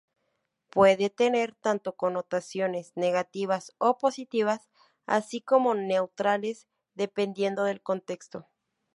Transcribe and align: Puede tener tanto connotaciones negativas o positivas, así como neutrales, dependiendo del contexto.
Puede 0.71 1.11
tener 1.11 1.53
tanto 1.53 1.95
connotaciones 1.95 2.91
negativas 2.95 3.71
o 3.77 3.99
positivas, 3.99 4.67
así 5.05 5.41
como 5.41 5.75
neutrales, 5.75 6.65
dependiendo 6.95 7.65
del 7.65 7.83
contexto. 7.83 8.49